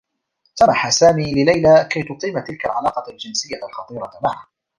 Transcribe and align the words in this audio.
سمح 0.55 0.89
سامي 0.89 1.31
لليلى 1.33 1.87
كي 1.91 2.03
تقيم 2.03 2.39
تلك 2.43 2.65
العلاقة 2.65 3.11
الجنسيّة 3.11 3.57
الخطيرة 3.67 4.11
معه. 4.23 4.47